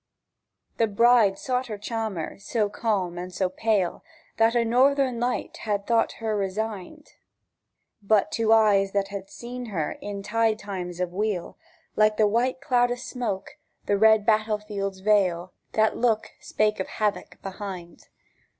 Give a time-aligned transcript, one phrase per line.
[0.77, 4.03] The bride sought her cham'er so calm and so pale
[4.37, 5.21] That a Northern
[5.59, 7.05] had thought her resigned;
[8.01, 11.55] But to eyes that had seen her in tide times of weal,
[11.95, 16.87] Like the white cloud o' smoke, the red battle field's vail, That look spak' of
[16.87, 18.07] havoc behind.